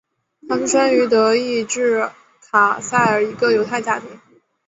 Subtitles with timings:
[0.49, 2.09] 他出生于德意志
[2.49, 4.09] 卡塞尔一个犹太家庭。